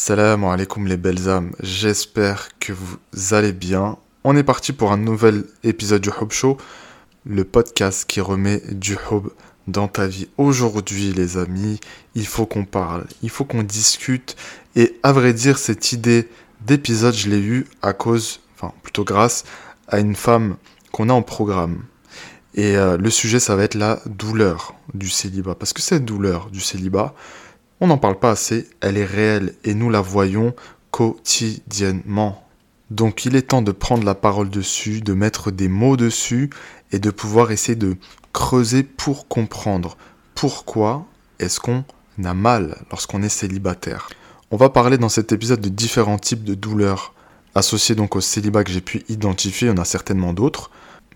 [0.00, 2.98] Salam alaikum les belles âmes, j'espère que vous
[3.32, 3.98] allez bien.
[4.22, 6.56] On est parti pour un nouvel épisode du Hub Show,
[7.26, 9.26] le podcast qui remet du Hub
[9.66, 10.28] dans ta vie.
[10.38, 11.80] Aujourd'hui les amis,
[12.14, 14.36] il faut qu'on parle, il faut qu'on discute
[14.76, 16.28] et à vrai dire cette idée
[16.60, 19.42] d'épisode je l'ai eue à cause, enfin plutôt grâce
[19.88, 20.58] à une femme
[20.92, 21.82] qu'on a en programme.
[22.54, 25.56] Et euh, le sujet ça va être la douleur du célibat.
[25.56, 27.16] Parce que cette douleur du célibat,
[27.80, 30.54] on n'en parle pas assez, elle est réelle et nous la voyons
[30.90, 32.44] quotidiennement.
[32.90, 36.50] Donc il est temps de prendre la parole dessus, de mettre des mots dessus
[36.90, 37.96] et de pouvoir essayer de
[38.32, 39.96] creuser pour comprendre
[40.34, 41.06] pourquoi
[41.38, 41.84] est-ce qu'on
[42.24, 44.08] a mal lorsqu'on est célibataire.
[44.50, 47.14] On va parler dans cet épisode de différents types de douleurs
[47.54, 50.70] associées donc au célibat que j'ai pu identifier, il y en a certainement d'autres,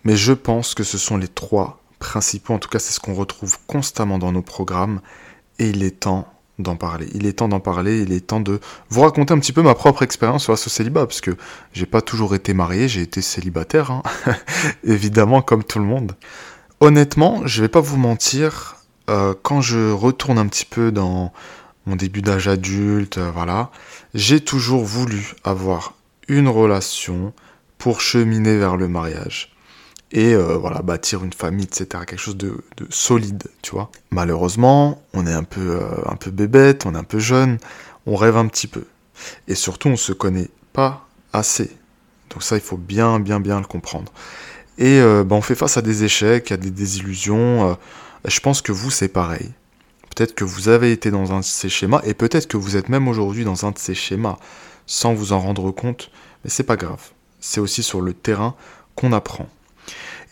[0.04, 3.14] mais je pense que ce sont les trois principaux, en tout cas c'est ce qu'on
[3.14, 5.00] retrouve constamment dans nos programmes,
[5.58, 6.26] et il est temps
[6.58, 7.08] d'en parler.
[7.14, 8.60] Il est temps d'en parler, il est temps de
[8.90, 11.36] vous raconter un petit peu ma propre expérience face au célibat, parce que
[11.72, 14.02] j'ai pas toujours été marié, j'ai été célibataire, hein.
[14.84, 16.12] évidemment, comme tout le monde.
[16.80, 18.76] Honnêtement, je vais pas vous mentir,
[19.08, 21.32] euh, quand je retourne un petit peu dans
[21.86, 23.70] mon début d'âge adulte, euh, voilà,
[24.14, 25.94] j'ai toujours voulu avoir
[26.28, 27.32] une relation
[27.78, 29.52] pour cheminer vers le mariage
[30.12, 33.90] et euh, voilà bâtir une famille etc quelque chose de, solide tu vois.
[34.10, 37.58] Malheureusement on est un peu euh, un peu bébête on est un peu jeune
[38.06, 38.84] on rêve un petit peu.
[39.48, 41.70] Et surtout on se connaît pas assez.
[42.30, 44.12] Donc ça il faut bien bien bien le comprendre.
[44.78, 47.76] Et euh, bah, on fait face à des échecs à des désillusions
[48.24, 49.50] je pense que vous c'est pareil.
[50.14, 52.90] Peut-être que vous avez été dans un de ces schémas et peut-être que vous êtes
[52.90, 54.36] même aujourd'hui dans un de ces schémas
[54.86, 56.10] sans vous en rendre compte
[56.44, 57.12] mais c'est pas grave.
[57.40, 58.54] C'est aussi sur le terrain
[58.94, 59.48] qu'on apprend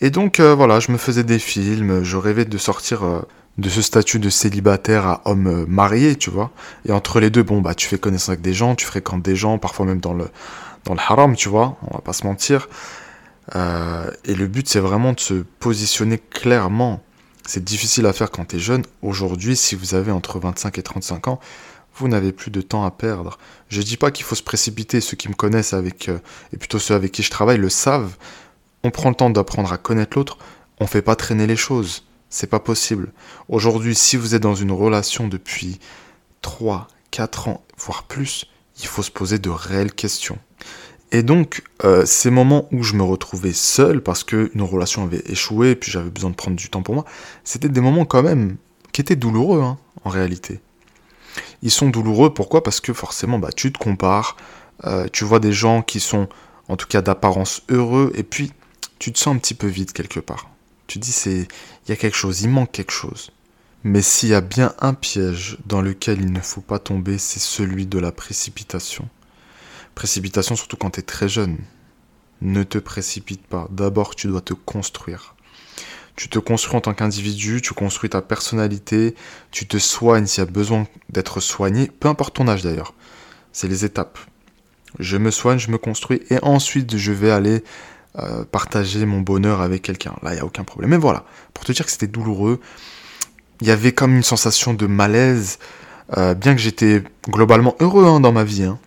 [0.01, 3.21] et donc euh, voilà, je me faisais des films, je rêvais de sortir euh,
[3.59, 6.51] de ce statut de célibataire à homme euh, marié, tu vois.
[6.87, 9.37] Et entre les deux, bon bah tu fais connaissance avec des gens, tu fréquentes des
[9.37, 10.29] gens, parfois même dans le
[10.85, 11.77] dans le haram, tu vois.
[11.83, 12.69] On va pas se mentir.
[13.55, 17.03] et le but c'est vraiment de se positionner clairement.
[17.47, 18.85] C'est difficile à faire quand tu es jeune.
[19.03, 21.41] Aujourd'hui, si vous avez entre 25 et 35 ans,
[21.97, 23.39] vous n'avez plus de temps à perdre.
[23.69, 26.11] Je dis pas qu'il faut se précipiter, ceux qui me connaissent avec,
[26.53, 28.17] et plutôt ceux avec qui je travaille le savent
[28.83, 30.39] on prend le temps d'apprendre à connaître l'autre,
[30.79, 32.05] on fait pas traîner les choses.
[32.31, 33.13] C'est pas possible.
[33.49, 35.81] Aujourd'hui, si vous êtes dans une relation depuis
[36.43, 38.47] 3, 4 ans, voire plus,
[38.81, 40.39] il faut se poser de réelles questions.
[41.13, 45.75] Et donc, euh, ces moments où je me retrouvais seul parce qu'une relation avait échoué
[45.75, 47.05] puis j'avais besoin de prendre du temps pour moi,
[47.43, 48.57] c'était des moments quand même
[48.93, 50.61] qui étaient douloureux hein, en réalité.
[51.63, 52.63] Ils sont douloureux pourquoi?
[52.63, 54.37] Parce que forcément, bah, tu te compares,
[54.85, 56.29] euh, tu vois des gens qui sont
[56.69, 58.53] en tout cas d'apparence heureux et puis
[59.01, 60.49] tu te sens un petit peu vide quelque part.
[60.87, 61.49] Tu dis c'est
[61.87, 63.33] il y a quelque chose, il manque quelque chose.
[63.83, 67.41] Mais s'il y a bien un piège dans lequel il ne faut pas tomber, c'est
[67.41, 69.09] celui de la précipitation.
[69.95, 71.57] Précipitation surtout quand tu es très jeune.
[72.43, 73.69] Ne te précipite pas.
[73.71, 75.35] D'abord, tu dois te construire.
[76.15, 79.15] Tu te construis en tant qu'individu, tu construis ta personnalité,
[79.51, 82.93] tu te soignes s'il y a besoin d'être soigné, peu importe ton âge d'ailleurs.
[83.53, 84.19] C'est les étapes.
[84.99, 87.65] Je me soigne, je me construis et ensuite je vais aller
[88.19, 90.15] euh, partager mon bonheur avec quelqu'un.
[90.23, 90.91] Là, il n'y a aucun problème.
[90.91, 92.61] Mais voilà, pour te dire que c'était douloureux,
[93.61, 95.59] il y avait comme une sensation de malaise,
[96.17, 98.65] euh, bien que j'étais globalement heureux hein, dans ma vie.
[98.65, 98.79] Hein.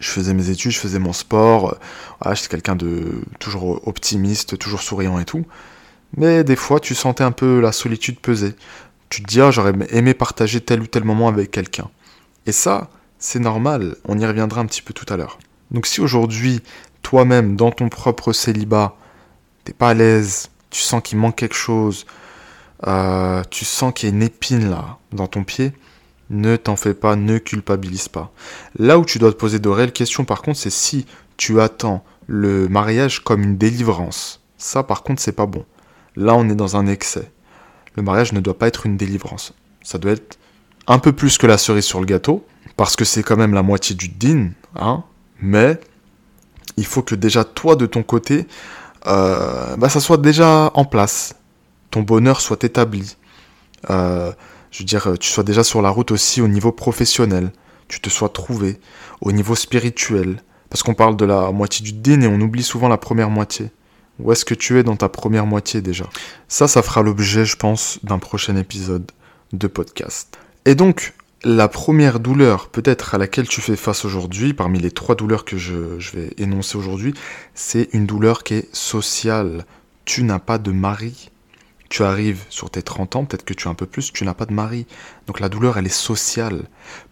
[0.00, 1.78] Je faisais mes études, je faisais mon sport,
[2.26, 5.46] euh, j'étais quelqu'un de toujours optimiste, toujours souriant et tout.
[6.16, 8.54] Mais des fois, tu sentais un peu la solitude peser.
[9.10, 11.88] Tu te dis, ah, j'aurais aimé partager tel ou tel moment avec quelqu'un.
[12.46, 15.38] Et ça, c'est normal, on y reviendra un petit peu tout à l'heure.
[15.70, 16.62] Donc si aujourd'hui
[17.04, 18.96] toi-même, dans ton propre célibat,
[19.62, 22.06] t'es pas à l'aise, tu sens qu'il manque quelque chose,
[22.86, 25.72] euh, tu sens qu'il y a une épine là, dans ton pied,
[26.30, 28.32] ne t'en fais pas, ne culpabilise pas.
[28.78, 31.06] Là où tu dois te poser de réelles questions, par contre, c'est si
[31.36, 34.40] tu attends le mariage comme une délivrance.
[34.56, 35.64] Ça, par contre, c'est pas bon.
[36.16, 37.30] Là, on est dans un excès.
[37.96, 39.52] Le mariage ne doit pas être une délivrance.
[39.82, 40.38] Ça doit être
[40.86, 43.62] un peu plus que la cerise sur le gâteau, parce que c'est quand même la
[43.62, 45.04] moitié du din, hein,
[45.40, 45.78] mais
[46.76, 48.46] il faut que déjà toi de ton côté,
[49.06, 51.34] euh, bah, ça soit déjà en place,
[51.90, 53.16] ton bonheur soit établi.
[53.90, 54.32] Euh,
[54.70, 57.52] je veux dire, tu sois déjà sur la route aussi au niveau professionnel,
[57.88, 58.80] tu te sois trouvé,
[59.20, 62.88] au niveau spirituel, parce qu'on parle de la moitié du din et on oublie souvent
[62.88, 63.70] la première moitié.
[64.18, 66.04] Où est-ce que tu es dans ta première moitié déjà?
[66.48, 69.10] Ça, ça fera l'objet, je pense, d'un prochain épisode
[69.52, 70.38] de podcast.
[70.64, 71.14] Et donc,
[71.44, 75.58] la première douleur peut-être à laquelle tu fais face aujourd'hui, parmi les trois douleurs que
[75.58, 75.74] je,
[76.14, 77.14] vais énoncer aujourd'hui,
[77.54, 79.66] c'est une douleur qui est sociale.
[80.06, 81.30] Tu n'as pas de mari,
[81.90, 84.32] tu arrives sur tes 30 ans, peut-être que tu as un peu plus, tu n'as
[84.32, 84.86] pas de mari.
[85.26, 86.62] Donc la douleur, elle est sociale.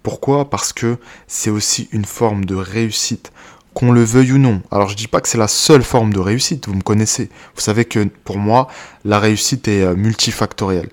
[0.02, 0.48] Pourquoi?
[0.48, 0.96] Parce que
[1.26, 3.32] c'est aussi une forme de réussite,
[3.74, 4.62] qu'on le veuille ou non.
[4.70, 7.28] Alors je dis pas que c'est la seule forme de réussite, vous me connaissez.
[7.54, 8.68] Vous savez que pour moi,
[9.04, 10.88] la réussite est euh, multifactorielle.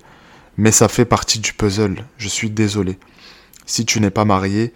[0.58, 2.98] Mais ça fait partie du puzzle, je suis désolé.
[3.70, 4.74] Si tu n'es pas marié,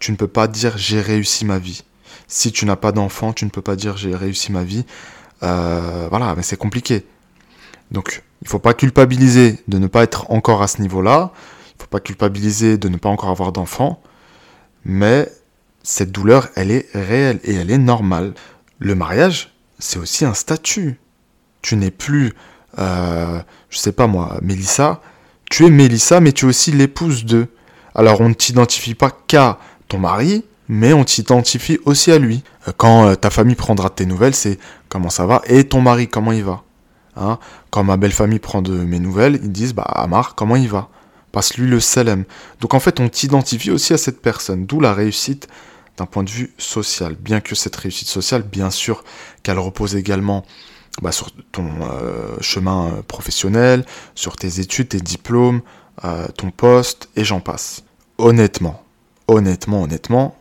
[0.00, 1.82] tu ne peux pas dire j'ai réussi ma vie.
[2.28, 4.84] Si tu n'as pas d'enfant, tu ne peux pas dire j'ai réussi ma vie.
[5.42, 7.06] Euh, voilà, mais c'est compliqué.
[7.90, 11.32] Donc, il ne faut pas culpabiliser de ne pas être encore à ce niveau-là.
[11.68, 14.02] Il ne faut pas culpabiliser de ne pas encore avoir d'enfant.
[14.84, 15.32] Mais
[15.82, 18.34] cette douleur, elle est réelle et elle est normale.
[18.78, 21.00] Le mariage, c'est aussi un statut.
[21.62, 22.34] Tu n'es plus,
[22.78, 25.00] euh, je sais pas moi, Mélissa.
[25.50, 27.48] Tu es Mélissa, mais tu es aussi l'épouse d'eux.
[27.94, 29.58] Alors on ne t'identifie pas qu'à
[29.88, 32.42] ton mari, mais on t'identifie aussi à lui.
[32.68, 34.58] Euh, quand euh, ta famille prendra tes nouvelles, c'est
[34.88, 35.42] comment ça va?
[35.46, 36.62] Et ton mari, comment il va?
[37.16, 37.38] Hein?
[37.70, 40.88] Quand ma belle famille prend de mes nouvelles, ils disent bah Amar, comment il va?
[41.32, 42.24] Passe-lui le selem.
[42.60, 45.48] Donc en fait, on t'identifie aussi à cette personne, d'où la réussite
[45.96, 47.14] d'un point de vue social.
[47.14, 49.04] Bien que cette réussite sociale, bien sûr,
[49.42, 50.44] qu'elle repose également
[51.02, 55.60] bah, sur ton euh, chemin professionnel, sur tes études, tes diplômes,
[56.36, 57.84] ton poste, et j'en passe.
[58.18, 58.82] Honnêtement,
[59.28, 60.36] honnêtement, honnêtement,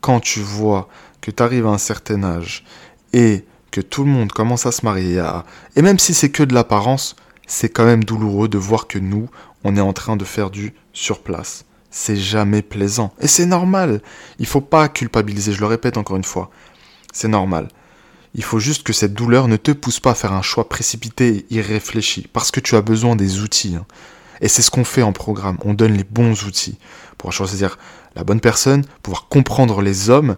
[0.00, 0.88] quand tu vois
[1.20, 2.64] que tu arrives à un certain âge
[3.12, 5.22] et que tout le monde commence à se marier,
[5.76, 7.16] et même si c'est que de l'apparence,
[7.46, 9.28] c'est quand même douloureux de voir que nous,
[9.64, 11.64] on est en train de faire du sur place.
[11.90, 13.12] C'est jamais plaisant.
[13.20, 14.02] Et c'est normal.
[14.38, 16.50] Il faut pas culpabiliser, je le répète encore une fois.
[17.12, 17.68] C'est normal.
[18.34, 21.28] Il faut juste que cette douleur ne te pousse pas à faire un choix précipité
[21.28, 23.76] et irréfléchi, parce que tu as besoin des outils.
[23.76, 23.86] Hein.
[24.40, 25.58] Et c'est ce qu'on fait en programme.
[25.64, 26.78] On donne les bons outils
[27.18, 27.78] pour choisir
[28.16, 30.36] la bonne personne, pouvoir comprendre les hommes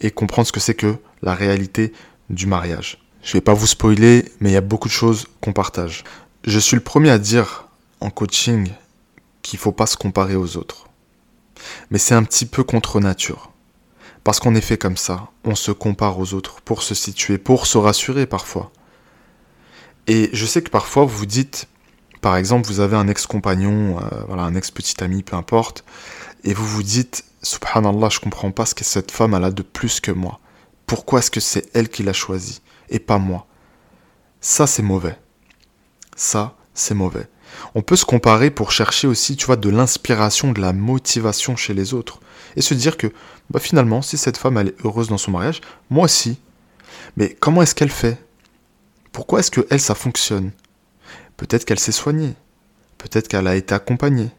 [0.00, 1.92] et comprendre ce que c'est que la réalité
[2.30, 2.98] du mariage.
[3.22, 6.04] Je vais pas vous spoiler, mais il y a beaucoup de choses qu'on partage.
[6.44, 7.68] Je suis le premier à dire
[8.00, 8.68] en coaching
[9.42, 10.88] qu'il faut pas se comparer aux autres.
[11.90, 13.50] Mais c'est un petit peu contre nature.
[14.24, 17.66] Parce qu'on est fait comme ça, on se compare aux autres pour se situer, pour
[17.66, 18.72] se rassurer parfois.
[20.06, 21.68] Et je sais que parfois vous vous dites,
[22.24, 25.84] par exemple, vous avez un ex-compagnon, euh, voilà, un ex-petit ami, peu importe,
[26.42, 30.00] et vous vous dites, subhanallah, je comprends pas ce que cette femme a de plus
[30.00, 30.40] que moi.
[30.86, 33.46] Pourquoi est-ce que c'est elle qui l'a choisi et pas moi?
[34.40, 35.18] Ça, c'est mauvais.
[36.16, 37.28] Ça, c'est mauvais.
[37.74, 41.74] On peut se comparer pour chercher aussi, tu vois, de l'inspiration, de la motivation chez
[41.74, 42.20] les autres.
[42.56, 43.12] Et se dire que,
[43.50, 45.60] bah finalement, si cette femme, elle est heureuse dans son mariage,
[45.90, 46.38] moi aussi.
[47.18, 48.18] Mais comment est-ce qu'elle fait?
[49.12, 50.52] Pourquoi est-ce que elle, ça fonctionne?
[51.36, 52.34] Peut-être qu'elle s'est soignée.
[52.98, 54.30] Peut-être qu'elle a été accompagnée.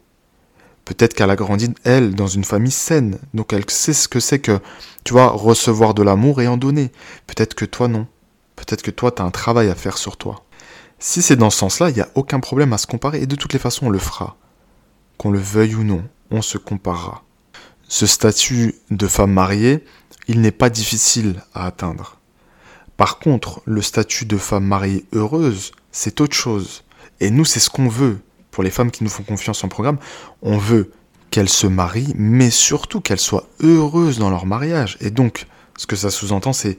[0.84, 3.18] Peut-être qu'elle a grandi, elle, dans une famille saine.
[3.34, 4.60] Donc elle sait ce que c'est que,
[5.04, 6.92] tu vois, recevoir de l'amour et en donner.
[7.26, 8.06] Peut-être que toi, non.
[8.54, 10.44] Peut-être que toi, tu as un travail à faire sur toi.
[10.98, 13.20] Si c'est dans ce sens-là, il n'y a aucun problème à se comparer.
[13.20, 14.36] Et de toutes les façons, on le fera.
[15.18, 17.24] Qu'on le veuille ou non, on se comparera.
[17.88, 19.84] Ce statut de femme mariée,
[20.28, 22.18] il n'est pas difficile à atteindre.
[22.96, 26.84] Par contre, le statut de femme mariée heureuse, c'est autre chose.
[27.20, 28.18] Et nous, c'est ce qu'on veut.
[28.50, 29.98] Pour les femmes qui nous font confiance en programme,
[30.42, 30.90] on veut
[31.30, 34.96] qu'elles se marient, mais surtout qu'elles soient heureuses dans leur mariage.
[35.00, 35.46] Et donc,
[35.76, 36.78] ce que ça sous-entend, c'est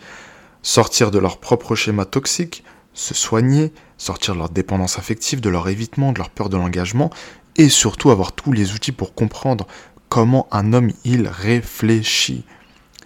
[0.63, 2.63] sortir de leur propre schéma toxique,
[2.93, 7.11] se soigner, sortir de leur dépendance affective, de leur évitement, de leur peur de l'engagement,
[7.57, 9.67] et surtout avoir tous les outils pour comprendre
[10.09, 12.43] comment un homme il réfléchit.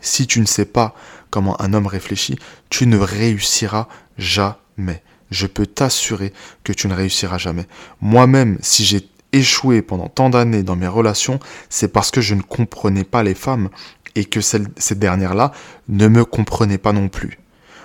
[0.01, 0.95] Si tu ne sais pas
[1.29, 2.37] comment un homme réfléchit,
[2.69, 6.33] tu ne réussiras jamais je peux t'assurer
[6.63, 7.65] que tu ne réussiras jamais.
[8.01, 12.41] Moi-même, si j'ai échoué pendant tant d'années dans mes relations, c'est parce que je ne
[12.41, 13.69] comprenais pas les femmes
[14.15, 15.53] et que celles, ces dernières-là
[15.87, 17.39] ne me comprenaient pas non plus.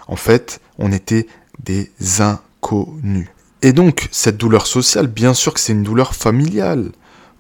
[0.09, 1.26] En fait, on était
[1.62, 3.29] des inconnus.
[3.62, 6.91] Et donc, cette douleur sociale, bien sûr que c'est une douleur familiale.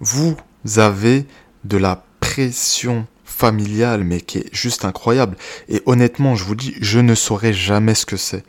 [0.00, 0.36] Vous
[0.76, 1.26] avez
[1.64, 5.36] de la pression familiale, mais qui est juste incroyable.
[5.68, 8.44] Et honnêtement, je vous dis, je ne saurais jamais ce que c'est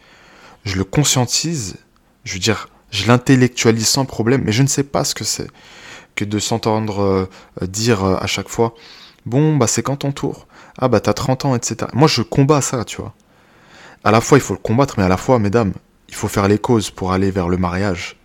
[0.68, 1.78] je le conscientise,
[2.24, 5.48] je veux dire, je l'intellectualise sans problème, mais je ne sais pas ce que c'est
[6.16, 7.00] que de s'entendre
[7.62, 8.74] euh, dire euh, à chaque fois,
[9.26, 10.48] bon, bah c'est quand ton tour
[10.78, 11.90] Ah bah t'as 30 ans, etc.
[11.94, 13.14] Moi je combats ça, tu vois.
[14.04, 15.74] À la fois il faut le combattre, mais à la fois, mesdames,
[16.10, 18.18] il faut faire les causes pour aller vers le mariage.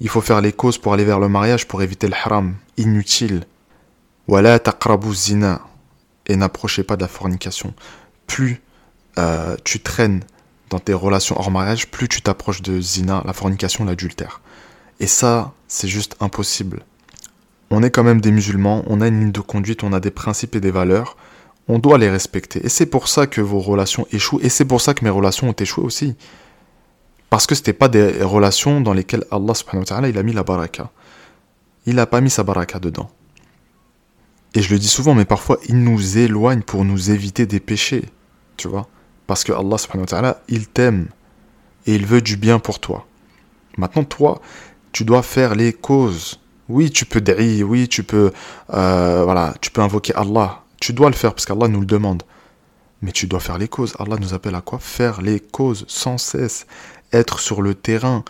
[0.00, 3.46] Il faut faire les causes pour aller vers le mariage pour éviter le haram, inutile.
[4.28, 5.60] Voilà taqrabu zina.
[6.26, 7.74] Et n'approchez pas de la fornication.
[8.26, 8.62] Plus
[9.18, 10.24] euh, tu traînes
[10.74, 14.40] dans tes relations hors mariage, plus tu t'approches de zina, la fornication, l'adultère.
[14.98, 16.82] Et ça, c'est juste impossible.
[17.70, 20.10] On est quand même des musulmans, on a une ligne de conduite, on a des
[20.10, 21.16] principes et des valeurs,
[21.68, 22.66] on doit les respecter.
[22.66, 25.48] Et c'est pour ça que vos relations échouent, et c'est pour ça que mes relations
[25.48, 26.16] ont échoué aussi.
[27.30, 30.42] Parce que ce pas des relations dans lesquelles Allah subhanahu wa il a mis la
[30.42, 30.90] baraka.
[31.86, 33.10] Il n'a pas mis sa baraka dedans.
[34.54, 38.06] Et je le dis souvent, mais parfois il nous éloigne pour nous éviter des péchés.
[38.56, 38.88] Tu vois
[39.26, 41.08] Parce que Allah subhanahu wa ta'ala, il t'aime
[41.86, 43.06] et il veut du bien pour toi.
[43.76, 44.40] Maintenant, toi,
[44.92, 46.40] tu dois faire les causes.
[46.68, 48.32] Oui, tu peux dire, oui, tu peux,
[48.72, 50.62] euh, voilà, tu peux invoquer Allah.
[50.80, 52.22] Tu dois le faire parce qu'Allah nous le demande.
[53.02, 53.94] Mais tu dois faire les causes.
[53.98, 54.78] Allah nous appelle à quoi?
[54.78, 56.66] Faire les causes sans cesse.
[57.12, 58.24] Être sur le terrain.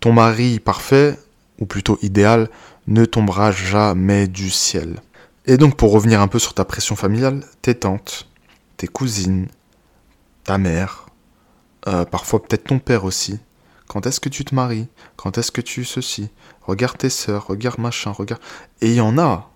[0.00, 1.18] Ton mari parfait,
[1.58, 2.48] ou plutôt idéal,
[2.86, 5.00] ne tombera jamais du ciel.
[5.46, 8.28] Et donc pour revenir un peu sur ta pression familiale, tes tantes,
[8.76, 9.48] tes cousines,
[10.44, 11.06] ta mère,
[11.88, 13.38] euh, parfois peut-être ton père aussi.
[13.88, 14.88] Quand est-ce que tu te maries?
[15.16, 16.30] Quand est-ce que tu ceci?
[16.62, 18.40] Regarde tes sœurs, regarde machin, regarde.
[18.80, 19.50] Et il y en a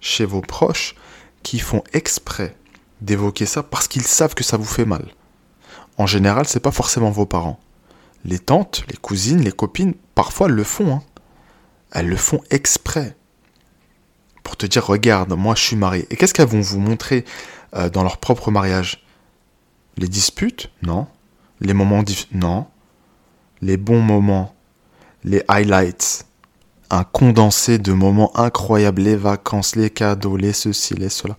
[0.00, 0.96] chez vos proches
[1.42, 2.56] qui font exprès
[3.00, 5.06] d'évoquer ça parce qu'ils savent que ça vous fait mal.
[5.96, 7.60] En général, c'est pas forcément vos parents.
[8.24, 10.96] Les tantes, les cousines, les copines, parfois elles le font.
[10.96, 11.02] Hein.
[11.92, 13.16] Elles le font exprès.
[14.42, 16.06] Pour te dire, regarde, moi je suis marié.
[16.10, 17.24] Et qu'est-ce qu'elles vont vous montrer
[17.74, 19.03] euh, dans leur propre mariage?
[19.96, 21.06] Les disputes Non.
[21.60, 22.66] Les moments difficiles Non.
[23.60, 24.54] Les bons moments.
[25.22, 26.26] Les highlights.
[26.90, 29.02] Un condensé de moments incroyables.
[29.02, 31.36] Les vacances, les cadeaux, les ceci, les cela.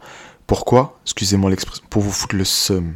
[0.48, 1.00] Pourquoi?
[1.04, 1.84] Excusez-moi l'expression.
[1.90, 2.96] Pour vous foutre le seum.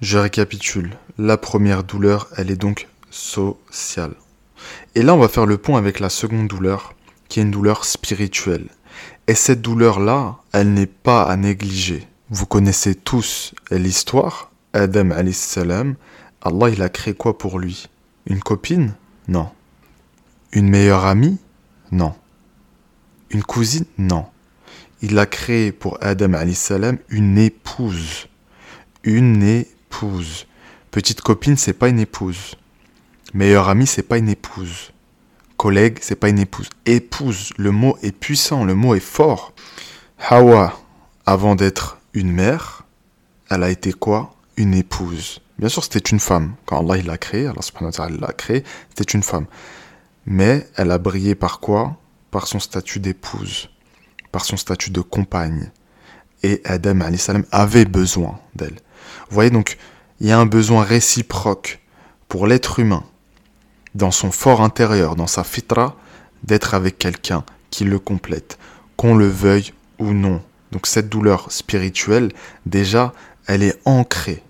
[0.00, 0.96] Je récapitule.
[1.18, 4.14] La première douleur, elle est donc sociale.
[4.94, 6.94] Et là, on va faire le pont avec la seconde douleur,
[7.28, 8.68] qui est une douleur spirituelle.
[9.26, 12.08] Et cette douleur-là, elle n'est pas à négliger.
[12.30, 14.49] Vous connaissez tous l'histoire.
[14.72, 15.96] Adam salam,
[16.42, 17.88] Allah il a créé quoi pour lui?
[18.26, 18.94] Une copine?
[19.28, 19.50] Non.
[20.52, 21.38] Une meilleure amie?
[21.90, 22.14] Non.
[23.30, 23.84] Une cousine?
[23.98, 24.26] Non.
[25.02, 28.28] Il a créé pour Adam salam une épouse.
[29.02, 30.46] Une épouse.
[30.90, 32.56] Petite copine, c'est pas une épouse.
[33.32, 34.92] Meilleure amie, c'est pas une épouse.
[35.56, 36.68] Collègue, c'est pas une épouse.
[36.86, 39.52] Épouse, le mot est puissant, le mot est fort.
[40.28, 40.78] Hawa,
[41.26, 42.84] avant d'être une mère,
[43.50, 44.34] elle a été quoi?
[44.68, 45.40] Épouse.
[45.58, 46.54] Bien sûr, c'était une femme.
[46.66, 49.46] Quand Allah l'a créée, Allah l'a créée, c'était une femme.
[50.26, 51.96] Mais elle a brillé par quoi?
[52.30, 53.68] Par son statut d'épouse,
[54.32, 55.70] par son statut de compagne.
[56.42, 58.76] Et Adam salam avait besoin d'elle.
[59.28, 59.76] Vous voyez donc,
[60.20, 61.80] il y a un besoin réciproque
[62.28, 63.04] pour l'être humain
[63.94, 65.96] dans son fort intérieur, dans sa fitra,
[66.44, 68.58] d'être avec quelqu'un qui le complète,
[68.96, 70.42] qu'on le veuille ou non.
[70.72, 72.30] Donc cette douleur spirituelle,
[72.66, 73.12] déjà,
[73.46, 74.42] elle est ancrée.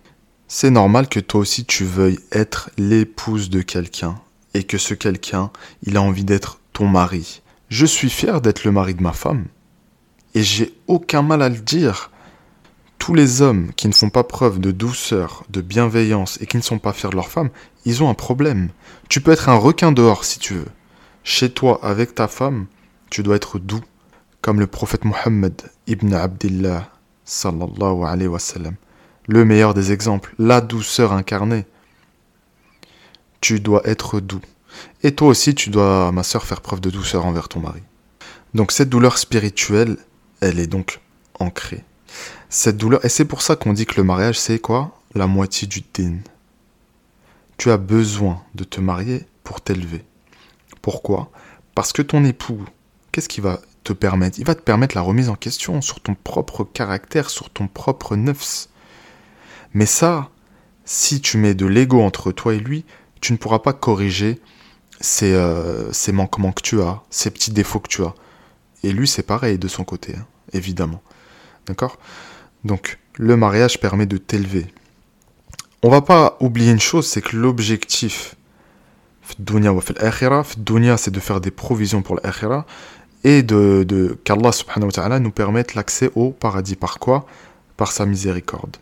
[0.53, 4.17] C'est normal que toi aussi tu veuilles être l'épouse de quelqu'un
[4.53, 5.53] et que ce quelqu'un,
[5.85, 7.41] il a envie d'être ton mari.
[7.69, 9.45] Je suis fier d'être le mari de ma femme.
[10.35, 12.11] Et j'ai aucun mal à le dire.
[12.99, 16.63] Tous les hommes qui ne font pas preuve de douceur, de bienveillance et qui ne
[16.63, 17.51] sont pas fiers de leur femme,
[17.85, 18.71] ils ont un problème.
[19.09, 20.73] Tu peux être un requin dehors si tu veux.
[21.23, 22.67] Chez toi, avec ta femme,
[23.09, 23.85] tu dois être doux,
[24.43, 26.91] comme le prophète Mohammed ibn Abdillah
[27.25, 28.41] sallallahu alayhi wa.
[29.31, 31.65] Le meilleur des exemples, la douceur incarnée.
[33.41, 34.41] Tu dois être doux.
[35.03, 37.83] Et toi aussi, tu dois, ma sœur, faire preuve de douceur envers ton mari.
[38.55, 39.97] Donc cette douleur spirituelle,
[40.41, 41.01] elle est donc
[41.39, 41.85] ancrée.
[42.49, 45.01] Cette douleur, et c'est pour ça qu'on dit que le mariage, c'est quoi?
[45.15, 46.19] La moitié du din
[47.61, 50.03] tu as besoin de te marier pour t'élever.
[50.81, 51.31] Pourquoi?
[51.75, 52.65] Parce que ton époux,
[53.13, 54.39] qu'est-ce qui va te permettre?
[54.39, 58.17] Il va te permettre la remise en question sur ton propre caractère, sur ton propre
[58.17, 58.69] nefs.
[59.75, 60.31] Mais ça,
[60.85, 62.85] si tu mets de l'ego entre toi et lui,
[63.21, 64.41] tu ne pourras pas corriger
[65.01, 68.15] ces, euh, manquements que tu as, ces petits défauts que tu as.
[68.83, 71.03] Et lui, c'est pareil de son côté, hein, évidemment.
[71.67, 71.99] D'accord?
[72.65, 74.67] Donc, le mariage permet de t'élever,
[75.83, 78.35] on va pas oublier une chose, c'est que l'objectif
[79.23, 79.41] c'est
[81.11, 82.67] de faire des provisions pour l'akhira
[83.25, 86.77] et de, de qu'Allah nous permette l'accès au paradis.
[86.77, 87.27] Par quoi?
[87.77, 88.77] Par sa miséricorde.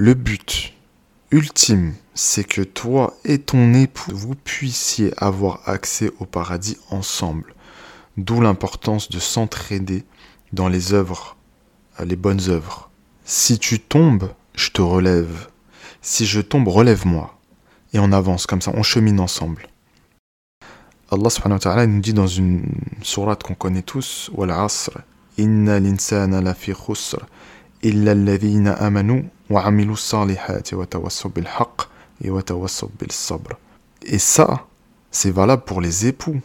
[0.00, 0.74] Le but
[1.32, 7.52] ultime, c'est que toi et ton époux, vous puissiez avoir accès au paradis ensemble.
[8.16, 10.04] D'où l'importance de s'entraider
[10.52, 11.36] dans les œuvres,
[11.98, 12.90] les bonnes œuvres.
[13.24, 15.48] Si tu tombes, je te relève.
[16.00, 17.36] Si je tombe, relève-moi.
[17.92, 19.66] Et on avance comme ça, on chemine ensemble.
[21.10, 22.62] Allah subhanahu wa ta'ala nous dit dans une
[23.02, 24.92] sourate qu'on connaît tous, Wal asr,
[25.38, 27.26] inna l'insana la fi khusr,
[27.82, 28.12] illa
[28.74, 29.28] amanu
[31.46, 31.88] haqq
[32.22, 33.56] et wa tawassaw bil sabr.
[34.02, 34.66] Et ça,
[35.10, 36.40] c'est valable pour les époux.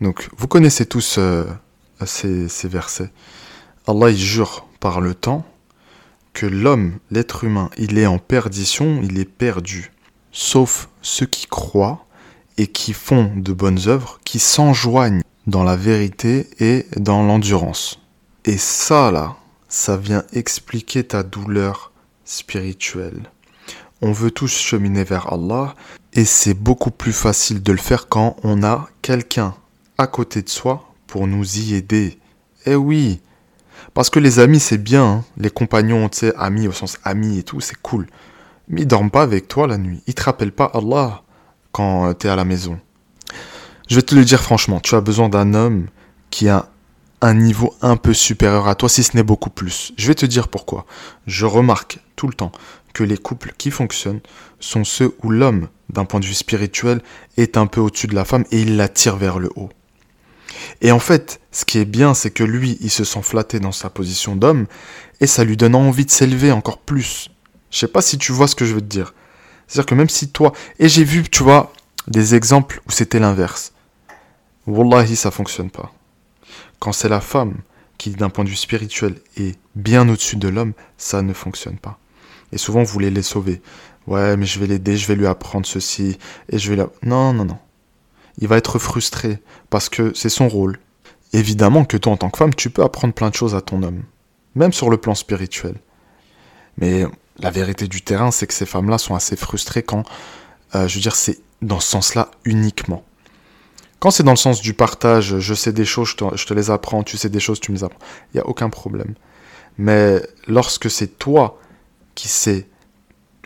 [0.00, 1.44] Donc, vous connaissez tous euh,
[2.04, 3.10] ces, ces versets.
[3.86, 5.44] Allah il jure par le temps
[6.32, 9.92] que l'homme, l'être humain, il est en perdition, il est perdu.
[10.32, 12.06] Sauf ceux qui croient
[12.58, 18.00] et qui font de bonnes œuvres, qui s'enjoignent dans la vérité et dans l'endurance.
[18.44, 19.36] Et ça, là,
[19.68, 21.92] ça vient expliquer ta douleur
[22.24, 23.30] spirituelle.
[24.02, 25.74] On veut tous cheminer vers Allah
[26.12, 29.54] et c'est beaucoup plus facile de le faire quand on a quelqu'un
[29.98, 32.18] à côté de soi pour nous y aider.
[32.66, 33.20] Eh oui,
[33.94, 35.24] parce que les amis c'est bien, hein.
[35.36, 38.06] les compagnons, tu sais, amis au sens amis et tout, c'est cool.
[38.68, 41.22] Mais ils dorment pas avec toi la nuit, ils te rappellent pas Allah
[41.72, 42.78] quand euh, tu es à la maison.
[43.88, 45.86] Je vais te le dire franchement, tu as besoin d'un homme
[46.30, 46.68] qui a
[47.20, 49.92] un niveau un peu supérieur à toi, si ce n'est beaucoup plus.
[49.96, 50.86] Je vais te dire pourquoi.
[51.26, 52.52] Je remarque tout le temps
[52.92, 54.20] que les couples qui fonctionnent
[54.60, 57.02] sont ceux où l'homme, d'un point de vue spirituel,
[57.36, 59.70] est un peu au-dessus de la femme et il la tire vers le haut.
[60.80, 63.72] Et en fait, ce qui est bien, c'est que lui, il se sent flatté dans
[63.72, 64.66] sa position d'homme
[65.20, 67.30] et ça lui donne envie de s'élever encore plus.
[67.70, 69.14] Je sais pas si tu vois ce que je veux te dire.
[69.66, 70.52] C'est-à-dire que même si toi.
[70.78, 71.72] Et j'ai vu, tu vois,
[72.06, 73.72] des exemples où c'était l'inverse.
[74.66, 75.92] Wallahi, ça fonctionne pas.
[76.78, 77.54] Quand c'est la femme
[77.98, 81.98] qui, d'un point de vue spirituel, est bien au-dessus de l'homme, ça ne fonctionne pas.
[82.52, 83.62] Et souvent, vous voulez les sauver.
[84.06, 86.18] Ouais, mais je vais l'aider, je vais lui apprendre ceci,
[86.50, 86.88] et je vais la...
[87.02, 87.58] Non, non, non.
[88.38, 89.38] Il va être frustré,
[89.70, 90.78] parce que c'est son rôle.
[91.32, 93.82] Évidemment que toi, en tant que femme, tu peux apprendre plein de choses à ton
[93.82, 94.02] homme,
[94.54, 95.76] même sur le plan spirituel.
[96.76, 97.06] Mais
[97.38, 100.04] la vérité du terrain, c'est que ces femmes-là sont assez frustrées quand,
[100.74, 103.04] euh, je veux dire, c'est dans ce sens-là uniquement.
[103.98, 107.02] Quand c'est dans le sens du partage, je sais des choses, je te, les apprends,
[107.02, 109.14] tu sais des choses, tu me les apprends, il n'y a aucun problème.
[109.78, 111.58] Mais lorsque c'est toi
[112.14, 112.68] qui sais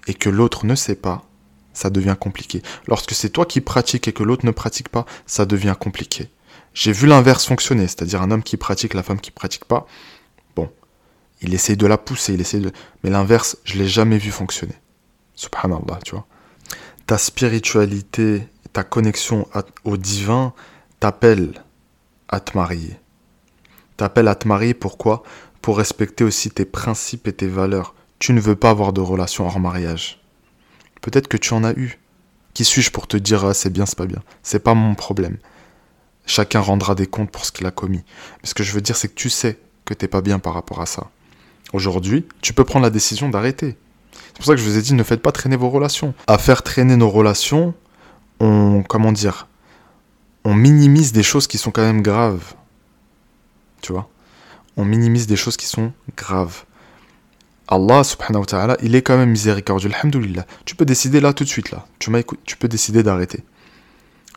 [0.06, 1.24] et que l'autre ne sait pas,
[1.72, 2.62] ça devient compliqué.
[2.86, 6.28] Lorsque c'est toi qui pratiques et que l'autre ne pratique pas, ça devient compliqué.
[6.74, 9.86] J'ai vu l'inverse fonctionner, c'est-à-dire un homme qui pratique, la femme qui pratique pas.
[10.56, 10.68] Bon,
[11.40, 12.72] il essaye de la pousser, il essaye de...
[13.02, 14.74] Mais l'inverse, je l'ai jamais vu fonctionner.
[15.34, 16.26] Subhanallah, tu vois.
[17.06, 19.46] Ta spiritualité, ta connexion
[19.84, 20.52] au divin
[21.00, 21.62] t'appelle
[22.28, 22.96] à te marier.
[23.96, 25.22] T'appelle à te marier pourquoi?
[25.62, 27.94] Pour respecter aussi tes principes et tes valeurs.
[28.18, 30.20] Tu ne veux pas avoir de relation hors mariage.
[31.00, 31.98] Peut-être que tu en as eu.
[32.54, 34.22] Qui suis-je pour te dire ah, c'est bien, c'est pas bien?
[34.42, 35.38] C'est pas mon problème.
[36.26, 38.02] Chacun rendra des comptes pour ce qu'il a commis.
[38.42, 40.54] Mais ce que je veux dire, c'est que tu sais que t'es pas bien par
[40.54, 41.10] rapport à ça.
[41.72, 43.76] Aujourd'hui, tu peux prendre la décision d'arrêter.
[44.12, 46.14] C'est pour ça que je vous ai dit ne faites pas traîner vos relations.
[46.26, 47.74] À faire traîner nos relations,
[48.40, 49.46] on comment dire
[50.44, 52.54] On minimise des choses qui sont quand même graves.
[53.80, 54.08] Tu vois?
[54.76, 56.64] On minimise des choses qui sont graves.
[57.68, 59.90] Allah subhanahu wa ta'ala, il est quand même miséricordieux.
[59.92, 60.46] Alhamdulillah.
[60.64, 61.86] Tu peux décider là tout de suite là.
[61.98, 63.44] Tu m'as tu peux décider d'arrêter.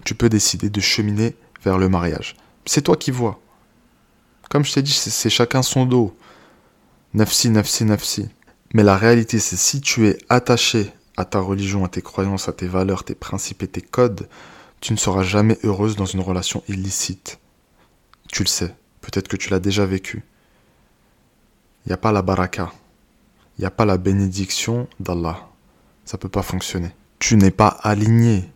[0.03, 2.35] Tu peux décider de cheminer vers le mariage.
[2.65, 3.39] C'est toi qui vois.
[4.49, 6.15] Comme je t'ai dit, c'est chacun son dos.
[7.13, 8.27] Nafsi, nafsi, nafsi.
[8.73, 12.53] Mais la réalité, c'est si tu es attaché à ta religion, à tes croyances, à
[12.53, 14.29] tes valeurs, tes principes et tes codes,
[14.79, 17.39] tu ne seras jamais heureuse dans une relation illicite.
[18.31, 18.75] Tu le sais.
[19.01, 20.23] Peut-être que tu l'as déjà vécu.
[21.85, 22.71] Il n'y a pas la baraka
[23.57, 25.47] il n'y a pas la bénédiction d'Allah.
[26.03, 26.91] Ça peut pas fonctionner.
[27.19, 28.49] Tu n'es pas aligné.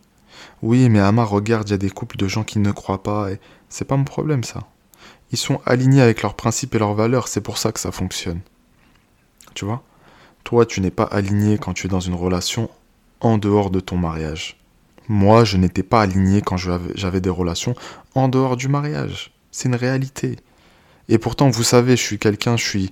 [0.62, 3.30] Oui, mais Amar, regarde, il y a des couples de gens qui ne croient pas
[3.30, 3.38] et
[3.68, 4.60] c'est pas mon problème ça.
[5.30, 8.40] Ils sont alignés avec leurs principes et leurs valeurs, c'est pour ça que ça fonctionne.
[9.54, 9.84] Tu vois?
[10.46, 12.70] Toi, tu n'es pas aligné quand tu es dans une relation
[13.20, 14.56] en dehors de ton mariage.
[15.08, 17.74] Moi, je n'étais pas aligné quand j'avais des relations
[18.14, 19.32] en dehors du mariage.
[19.50, 20.36] C'est une réalité.
[21.08, 22.90] Et pourtant, vous savez, je suis quelqu'un, je suis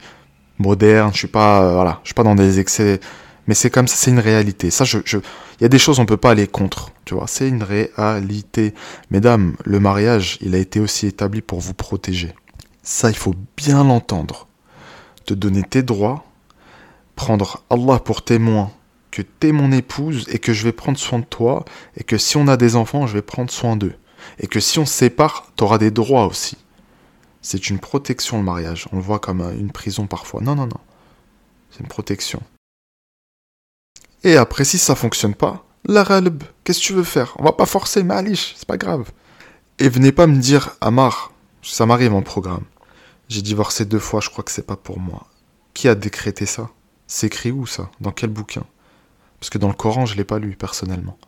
[0.58, 2.98] moderne, je suis pas, euh, voilà, je suis pas dans des excès,
[3.46, 4.72] mais c'est comme ça, c'est une réalité.
[4.72, 5.22] Ça, il
[5.60, 8.74] y a des choses on peut pas aller contre, tu vois, c'est une réalité.
[9.12, 12.34] Mesdames, le mariage, il a été aussi établi pour vous protéger.
[12.82, 14.48] Ça, il faut bien l'entendre.
[15.24, 16.24] Te donner tes droits,
[17.16, 18.72] prendre Allah pour témoin
[19.10, 21.64] que t'es mon épouse et que je vais prendre soin de toi
[21.96, 23.94] et que si on a des enfants, je vais prendre soin d'eux.
[24.38, 26.56] Et que si on se sépare, t'auras des droits aussi.
[27.42, 28.88] C'est une protection le mariage.
[28.90, 30.40] On le voit comme une prison parfois.
[30.40, 30.80] Non, non, non.
[31.70, 32.42] C'est une protection.
[34.24, 37.34] Et après, si ça fonctionne pas, la ralb, qu'est-ce que tu veux faire?
[37.38, 39.12] On va pas forcer, Malish, c'est pas grave.
[39.78, 42.64] Et venez pas me dire, Amar, ça m'arrive en programme.
[43.28, 45.26] J'ai divorcé deux fois, je crois que c'est pas pour moi.
[45.74, 46.70] Qui a décrété ça?
[47.06, 47.90] C'est écrit où ça?
[48.00, 48.64] Dans quel bouquin?
[49.40, 51.18] Parce que dans le Coran, je l'ai pas lu personnellement.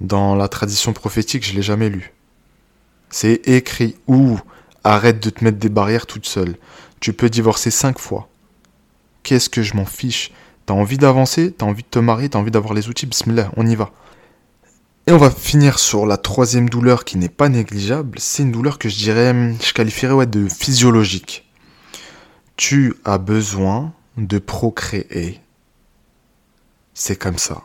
[0.00, 2.12] Dans la tradition prophétique, je l'ai jamais lu.
[3.10, 4.38] C'est écrit où?
[4.82, 6.56] Arrête de te mettre des barrières toute seule.
[7.00, 8.28] Tu peux divorcer cinq fois.
[9.22, 10.32] Qu'est-ce que je m'en fiche?
[10.64, 13.66] T'as envie d'avancer, t'as envie de te marier, t'as envie d'avoir les outils, bismillah, on
[13.66, 13.90] y va.
[15.06, 18.18] Et on va finir sur la troisième douleur qui n'est pas négligeable.
[18.18, 21.50] C'est une douleur que je dirais, je qualifierais de physiologique.
[22.56, 23.92] Tu as besoin
[24.26, 25.40] de procréer.
[26.94, 27.62] C'est comme ça.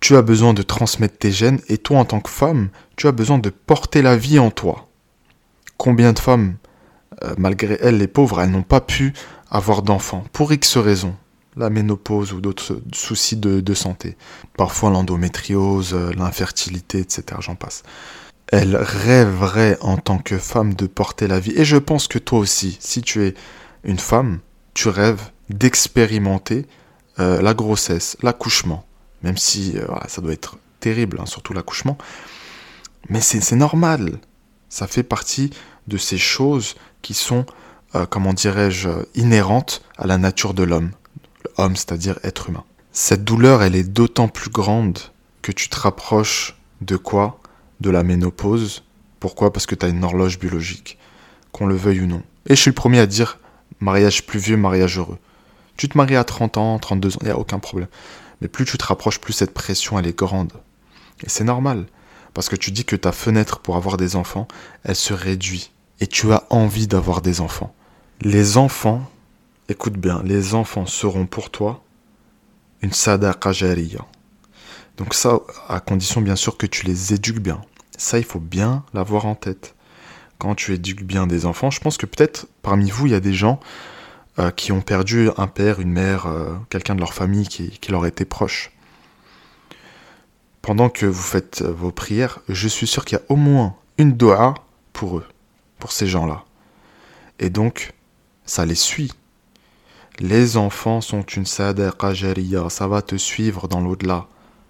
[0.00, 3.12] tu as besoin de transmettre tes gènes et toi en tant que femme, tu as
[3.12, 4.88] besoin de porter la vie en toi.
[5.76, 6.56] Combien de femmes,
[7.22, 9.12] euh, malgré elles les pauvres, elles n'ont pas pu
[9.50, 11.14] avoir d'enfants pour X raisons
[11.56, 14.16] la ménopause ou d'autres soucis de, santé,
[14.56, 17.24] parfois l'endométriose, euh, l'infertilité, etc.
[17.40, 17.82] J'en passe.
[18.48, 21.52] Elles rêveraient en tant que femme de porter la vie.
[21.56, 23.34] Et je pense que toi aussi, si tu es
[23.84, 24.40] une femme,
[24.74, 26.66] tu rêves d'expérimenter
[27.20, 28.86] euh, la grossesse, l'accouchement,
[29.22, 31.98] même si euh, ça doit être terrible, hein, surtout l'accouchement.
[33.08, 34.18] Mais c'est normal.
[34.68, 35.50] Ça fait partie
[35.88, 37.44] de ces choses qui sont,
[37.94, 40.92] euh, comment dirais-je, inhérentes à la nature de l'homme.
[41.58, 42.64] L'homme, c'est-à-dire être humain.
[42.92, 44.98] Cette douleur, elle est d'autant plus grande
[45.42, 47.40] que tu te rapproches de quoi?
[47.80, 48.84] De la ménopause.
[49.18, 49.52] Pourquoi?
[49.52, 50.98] Parce que tu as une horloge biologique,
[51.50, 52.22] qu'on le veuille ou non.
[52.46, 53.38] Et je suis le premier à dire
[53.80, 55.18] mariage plus vieux, mariage heureux.
[55.82, 57.88] Tu te maries à 30 ans, 32 ans, il n'y a aucun problème.
[58.40, 60.52] Mais plus tu te rapproches, plus cette pression, elle est grande.
[61.24, 61.86] Et c'est normal.
[62.34, 64.46] Parce que tu dis que ta fenêtre pour avoir des enfants,
[64.84, 65.72] elle se réduit.
[65.98, 67.74] Et tu as envie d'avoir des enfants.
[68.20, 69.10] Les enfants,
[69.68, 71.82] écoute bien, les enfants seront pour toi
[72.80, 74.06] une sadaqa jariya.
[74.98, 77.60] Donc ça, à condition bien sûr que tu les éduques bien.
[77.98, 79.74] Ça, il faut bien l'avoir en tête.
[80.38, 83.20] Quand tu éduques bien des enfants, je pense que peut-être parmi vous, il y a
[83.20, 83.58] des gens
[84.38, 88.06] euh, qui ont perdu un père, une mère, euh, quelqu'un de leur famille qui, leur
[88.06, 88.72] était proche.
[90.62, 93.76] Pendant que vous faites euh, vos prières, je suis sûr qu'il y a au moins
[93.98, 94.54] une doha
[94.94, 95.26] pour eux,
[95.78, 96.46] pour ces gens-là.
[97.40, 97.92] Et donc,
[98.46, 99.12] ça les suit.
[100.18, 104.28] Les enfants sont une sadaqa jariya, ça va te suivre dans l'au-delà,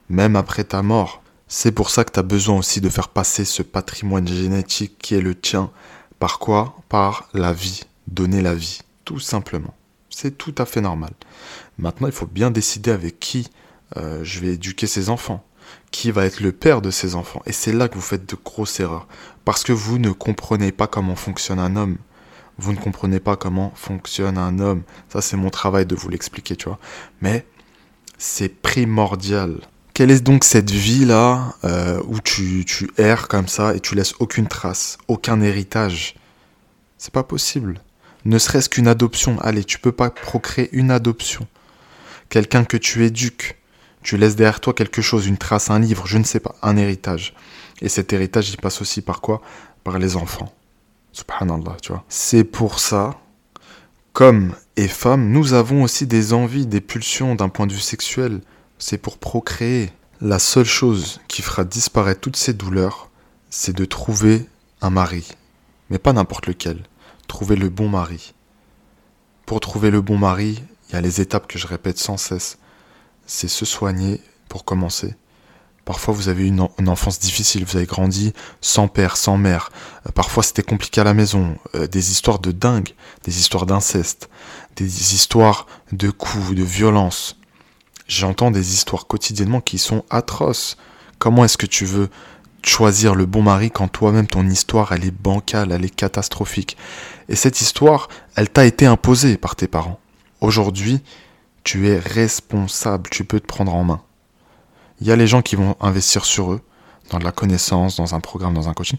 [0.09, 1.22] même après ta mort.
[1.46, 5.14] C'est pour ça que tu as besoin aussi de faire passer ce patrimoine génétique qui
[5.14, 5.70] est le tien.
[6.18, 6.75] Par quoi?
[6.88, 9.74] Par la vie, donner la vie tout simplement.
[10.10, 11.12] C'est tout à fait normal.
[11.78, 13.48] Maintenant, il faut bien décider avec qui
[13.96, 15.44] euh, je vais éduquer ses enfants,
[15.90, 17.42] qui va être le père de ses enfants.
[17.46, 19.06] Et c'est là que vous faites de grosses erreurs,
[19.44, 21.96] parce que vous ne comprenez pas comment fonctionne un homme.
[22.58, 24.82] Vous ne comprenez pas comment fonctionne un homme.
[25.08, 26.78] Ça, c'est mon travail de vous l'expliquer, tu vois.
[27.20, 27.46] Mais
[28.18, 29.60] c'est primordial.
[29.94, 34.14] Quelle est donc cette vie-là euh, où tu, tu erres comme ça et tu laisses
[34.20, 36.14] aucune trace, aucun héritage?
[36.98, 37.80] C'est pas possible
[38.24, 39.40] ne serait-ce qu'une adoption.
[39.40, 41.46] Allez, tu peux pas procréer une adoption.
[42.28, 43.56] Quelqu'un que tu éduques,
[44.02, 46.76] tu laisses derrière toi quelque chose, une trace, un livre, je ne sais pas, un
[46.76, 47.35] héritage.
[47.80, 49.42] Et cet héritage, il passe aussi par quoi?
[49.85, 50.52] Par les enfants.
[51.12, 52.04] Subhanallah, tu vois.
[52.08, 53.18] C'est pour ça,
[54.12, 58.40] comme et femmes, nous avons aussi des envies, des pulsions d'un point de vue sexuel.
[58.78, 59.92] C'est pour procréer.
[60.20, 63.11] La seule chose qui fera disparaître toutes ces douleurs,
[63.50, 64.46] c'est de trouver
[64.80, 65.28] un mari.
[65.90, 66.85] Mais pas n'importe lequel
[67.28, 68.35] trouver le bon mari.
[69.46, 72.58] Pour trouver le bon mari, il y a les étapes que je répète sans cesse.
[73.26, 75.14] C'est se soigner pour commencer.
[75.85, 79.70] Parfois vous avez eu une, enfance difficile, vous avez grandi sans père, sans mère.
[80.06, 81.56] Euh, parfois c'était compliqué à la maison.
[81.74, 82.90] Euh, des histoires de dingue,
[83.24, 84.30] des histoires d'inceste,
[84.76, 87.37] des histoires de coups, de violence.
[88.06, 90.76] J'entends des histoires quotidiennement qui sont atroces.
[91.18, 92.11] Comment est-ce que tu veux
[92.64, 96.77] choisir le bon mari quand toi-même ton histoire elle est bancale, elle est catastrophique.
[97.29, 100.01] Et cette histoire, elle t'a été imposée par tes parents.
[100.40, 101.03] Aujourd'hui,
[101.64, 104.03] tu es responsable, tu peux te prendre en main.
[105.01, 106.61] Il y a les gens qui vont investir sur eux,
[107.11, 108.98] dans de la connaissance, dans un programme, dans un coaching,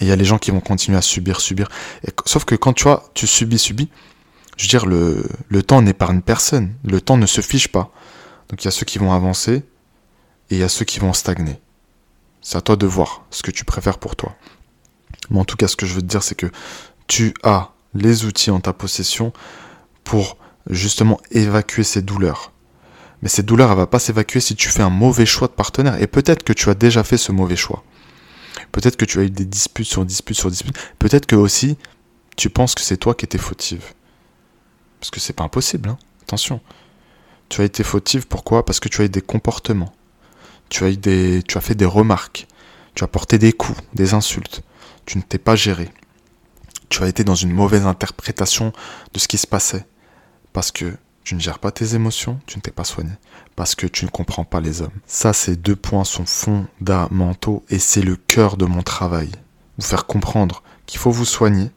[0.00, 1.68] et il y a les gens qui vont continuer à subir, subir.
[2.26, 3.88] sauf que quand tu vois, tu subis, subis,
[4.56, 7.90] je veux dire, le, le temps n'épargne personne, le temps ne se fiche pas.
[8.48, 9.64] Donc il y a ceux qui vont avancer,
[10.50, 11.60] et il y a ceux qui vont stagner.
[12.44, 14.36] C'est à toi de voir ce que tu préfères pour toi.
[15.30, 16.50] Mais en tout cas, ce que je veux te dire, c'est que
[17.06, 19.32] tu as les outils en ta possession
[20.04, 20.36] pour
[20.68, 22.52] justement évacuer ces douleurs.
[23.22, 26.00] Mais ces douleurs, elle va pas s'évacuer si tu fais un mauvais choix de partenaire.
[26.02, 27.82] Et peut-être que tu as déjà fait ce mauvais choix.
[28.72, 30.76] Peut-être que tu as eu des disputes sur disputes sur disputes.
[30.98, 31.78] Peut-être que aussi,
[32.36, 33.94] tu penses que c'est toi qui étais fautive.
[35.00, 35.98] Parce que c'est pas impossible, hein.
[36.22, 36.60] Attention.
[37.48, 38.66] Tu as été fautive, pourquoi?
[38.66, 39.94] Parce que tu as eu des comportements
[40.74, 42.48] tu as, fait des remarques,
[42.96, 44.62] tu as porté des coups, des insultes,
[45.06, 45.88] tu ne t'es pas géré.
[46.88, 48.72] Tu as été dans une mauvaise interprétation
[49.12, 49.86] de ce qui se passait.
[50.52, 53.12] Parce que tu ne gères pas tes émotions, tu ne t'es pas soigné.
[53.54, 54.98] Parce que tu ne comprends pas les hommes.
[55.06, 59.30] Ça, ces deux points sont fondamentaux et c'est le cœur de mon travail.
[59.78, 61.70] Vous faire comprendre qu'il faut vous soigner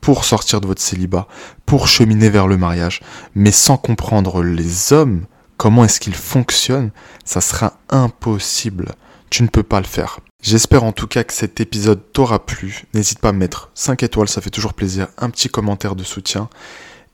[0.00, 1.28] pour sortir de votre célibat,
[1.66, 3.02] pour cheminer vers le mariage,
[3.34, 5.26] mais sans comprendre les hommes
[5.62, 6.90] comment est-ce qu'il fonctionne,
[7.24, 8.96] ça sera impossible.
[9.30, 10.18] Tu ne peux pas le faire.
[10.42, 12.82] J'espère en tout cas que cet épisode t'aura plu.
[12.94, 15.06] N'hésite pas à mettre 5 étoiles, ça fait toujours plaisir.
[15.18, 16.48] Un petit commentaire de soutien.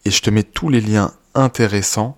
[0.07, 2.17] Et je te mets tous les liens intéressants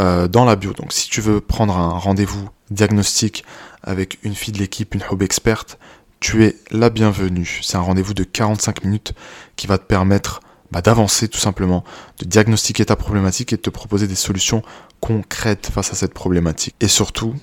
[0.00, 0.72] euh, dans la bio.
[0.72, 3.44] Donc si tu veux prendre un rendez-vous diagnostic
[3.84, 5.78] avec une fille de l'équipe, une hub experte,
[6.18, 7.60] tu es la bienvenue.
[7.62, 9.12] C'est un rendez-vous de 45 minutes
[9.54, 11.84] qui va te permettre bah, d'avancer tout simplement,
[12.18, 14.62] de diagnostiquer ta problématique et de te proposer des solutions
[15.00, 16.74] concrètes face à cette problématique.
[16.80, 17.34] Et surtout,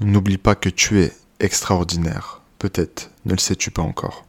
[0.00, 2.42] n'oublie pas que tu es extraordinaire.
[2.58, 4.24] Peut-être ne le sais-tu pas encore.